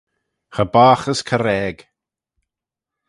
Cha 0.53 0.63
boght 0.73 1.07
as 1.13 1.21
carage 1.27 1.83